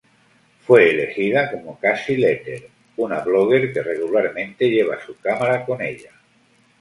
Fue 0.65 0.89
elegida 0.89 1.51
como 1.51 1.77
Casey 1.79 2.17
Letter, 2.17 2.71
una 2.97 3.19
blogger 3.19 3.71
que 3.71 3.83
regularmente 3.83 4.67
lleva 4.67 4.99
su 5.05 5.15
cámara 5.19 5.63
con 5.63 5.79
ella. 5.79 6.09